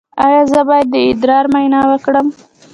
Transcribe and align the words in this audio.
ایا 0.25 0.41
زه 0.51 0.61
باید 0.69 0.87
د 0.91 0.95
ادرار 1.09 1.45
معاینه 1.53 1.79
وکړم؟ 1.89 2.27